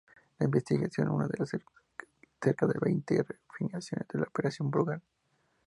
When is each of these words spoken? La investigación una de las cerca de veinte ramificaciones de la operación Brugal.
La 0.39 0.47
investigación 0.47 1.09
una 1.11 1.27
de 1.27 1.37
las 1.37 1.51
cerca 2.39 2.65
de 2.65 2.73
veinte 2.81 3.23
ramificaciones 3.51 4.07
de 4.07 4.17
la 4.21 4.25
operación 4.25 4.71
Brugal. 4.71 5.03